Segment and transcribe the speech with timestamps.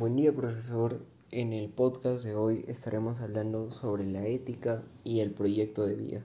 [0.00, 5.30] Buen día profesor, en el podcast de hoy estaremos hablando sobre la ética y el
[5.30, 6.24] proyecto de vida.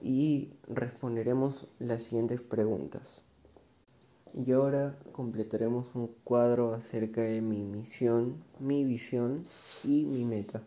[0.00, 3.26] Y responderemos las siguientes preguntas.
[4.32, 9.44] Y ahora completaremos un cuadro acerca de mi misión, mi visión
[9.84, 10.62] y mi meta.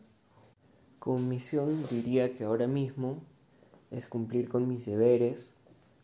[0.99, 3.17] Con misión diría que ahora mismo
[3.89, 5.55] es cumplir con mis deberes,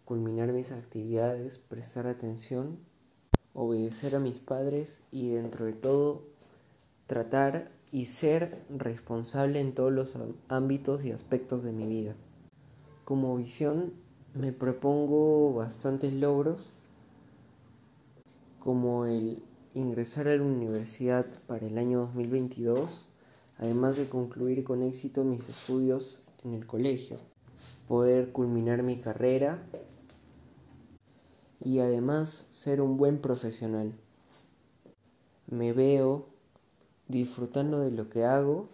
[0.04, 2.80] culminar mis actividades, prestar atención
[3.56, 6.24] obedecer a mis padres y dentro de todo
[7.08, 10.14] tratar y ser responsable en todos los
[10.50, 12.16] ámbitos y aspectos de mi vida.
[13.06, 13.94] Como visión
[14.34, 16.70] me propongo bastantes logros
[18.60, 19.42] como el
[19.74, 23.08] ingresar a la universidad para el año 2022,
[23.58, 27.20] además de concluir con éxito mis estudios en el colegio,
[27.88, 29.64] poder culminar mi carrera
[31.64, 33.94] y además ser un buen profesional.
[35.48, 36.28] Me veo
[37.08, 38.70] disfrutando de lo que hago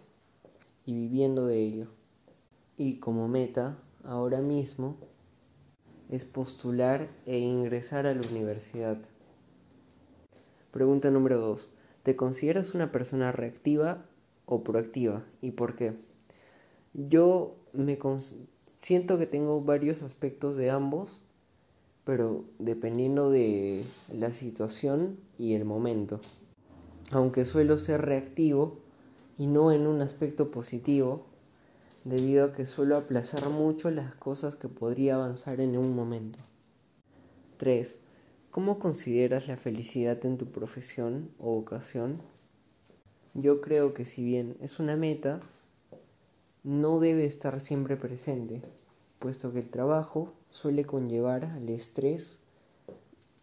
[0.84, 1.88] y viviendo de ello.
[2.76, 4.96] Y como meta, ahora mismo,
[6.08, 8.98] es postular e ingresar a la universidad.
[10.70, 11.70] Pregunta número 2.
[12.02, 14.04] ¿Te consideras una persona reactiva
[14.46, 15.24] o proactiva?
[15.40, 15.94] ¿Y por qué?
[16.94, 17.98] Yo me
[18.76, 21.21] siento que tengo varios aspectos de ambos
[22.04, 26.20] pero dependiendo de la situación y el momento.
[27.10, 28.78] Aunque suelo ser reactivo
[29.38, 31.26] y no en un aspecto positivo,
[32.04, 36.38] debido a que suelo aplazar mucho las cosas que podría avanzar en un momento.
[37.58, 37.98] 3.
[38.50, 42.20] ¿Cómo consideras la felicidad en tu profesión o vocación?
[43.34, 45.40] Yo creo que si bien es una meta,
[46.64, 48.60] no debe estar siempre presente,
[49.22, 52.40] puesto que el trabajo suele conllevar al estrés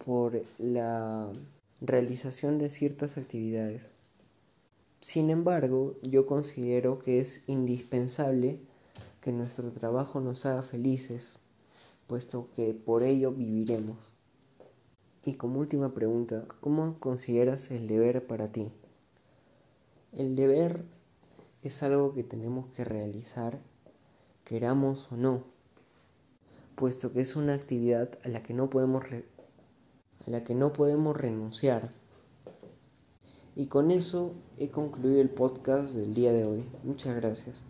[0.05, 1.31] por la
[1.79, 3.93] realización de ciertas actividades.
[4.99, 8.59] Sin embargo, yo considero que es indispensable
[9.21, 11.39] que nuestro trabajo nos haga felices,
[12.07, 14.11] puesto que por ello viviremos.
[15.23, 18.67] Y como última pregunta, ¿cómo consideras el deber para ti?
[20.11, 20.83] El deber
[21.63, 23.61] es algo que tenemos que realizar,
[24.43, 25.57] queramos o no
[26.79, 31.17] puesto que es una actividad a la que no podemos, a la que no podemos
[31.17, 31.91] renunciar.
[33.57, 36.63] Y con eso he concluido el podcast del día de hoy.
[36.85, 37.65] Muchas gracias.